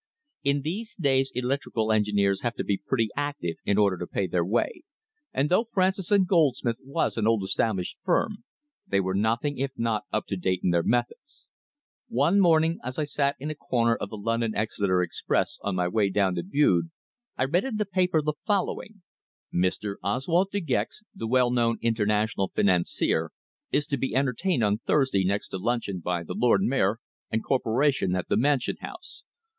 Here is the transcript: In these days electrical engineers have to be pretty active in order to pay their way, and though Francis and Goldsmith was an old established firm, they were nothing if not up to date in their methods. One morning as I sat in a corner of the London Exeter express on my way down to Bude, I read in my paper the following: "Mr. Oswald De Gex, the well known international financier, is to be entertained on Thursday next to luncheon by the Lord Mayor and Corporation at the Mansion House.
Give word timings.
In 0.43 0.63
these 0.63 0.95
days 0.95 1.31
electrical 1.35 1.91
engineers 1.91 2.41
have 2.41 2.55
to 2.55 2.63
be 2.63 2.81
pretty 2.83 3.09
active 3.15 3.57
in 3.65 3.77
order 3.77 3.99
to 3.99 4.07
pay 4.07 4.25
their 4.25 4.43
way, 4.43 4.81
and 5.31 5.47
though 5.47 5.67
Francis 5.71 6.09
and 6.09 6.25
Goldsmith 6.25 6.79
was 6.83 7.17
an 7.17 7.27
old 7.27 7.43
established 7.43 7.99
firm, 8.03 8.43
they 8.87 8.99
were 8.99 9.13
nothing 9.13 9.59
if 9.59 9.69
not 9.77 10.05
up 10.11 10.25
to 10.29 10.35
date 10.37 10.61
in 10.63 10.71
their 10.71 10.81
methods. 10.81 11.45
One 12.07 12.39
morning 12.39 12.79
as 12.83 12.97
I 12.97 13.03
sat 13.03 13.35
in 13.37 13.51
a 13.51 13.53
corner 13.53 13.95
of 13.95 14.09
the 14.09 14.17
London 14.17 14.55
Exeter 14.55 15.03
express 15.03 15.59
on 15.61 15.75
my 15.75 15.87
way 15.87 16.09
down 16.09 16.33
to 16.33 16.41
Bude, 16.41 16.89
I 17.37 17.43
read 17.43 17.63
in 17.63 17.75
my 17.77 17.83
paper 17.93 18.23
the 18.23 18.33
following: 18.43 19.03
"Mr. 19.53 19.97
Oswald 20.01 20.47
De 20.51 20.61
Gex, 20.61 21.03
the 21.13 21.27
well 21.27 21.51
known 21.51 21.77
international 21.79 22.47
financier, 22.55 23.29
is 23.71 23.85
to 23.85 23.97
be 23.99 24.15
entertained 24.15 24.63
on 24.63 24.79
Thursday 24.79 25.23
next 25.23 25.49
to 25.49 25.59
luncheon 25.59 25.99
by 25.99 26.23
the 26.23 26.33
Lord 26.33 26.63
Mayor 26.63 26.97
and 27.29 27.43
Corporation 27.43 28.15
at 28.15 28.29
the 28.29 28.35
Mansion 28.35 28.77
House. 28.79 29.25